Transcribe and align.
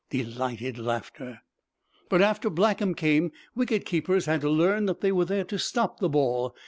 Delighted 0.09 0.79
laughter. 0.79 1.41
"But 2.09 2.23
after 2.23 2.49
Blackham 2.49 2.95
came 2.95 3.31
wicket 3.53 3.85
keepers 3.85 4.25
had 4.25 4.41
to 4.41 4.49
learn 4.49 4.87
that 4.87 5.01
they 5.01 5.11
were 5.11 5.25
there 5.25 5.43
to 5.43 5.59
stop 5.59 5.99
the 5.99 6.09
ball. 6.09 6.55